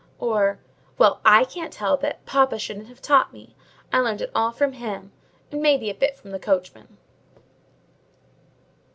[0.17, 0.57] or,
[0.97, 1.21] "Well!
[1.23, 3.55] I can't help it; papa shouldn't have taught me:
[3.93, 5.11] I learned it all from him;
[5.51, 6.97] and maybe a bit from the coachman."